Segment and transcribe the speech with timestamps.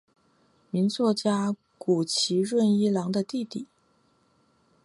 [0.71, 3.67] 名作家谷崎润一郎的弟弟。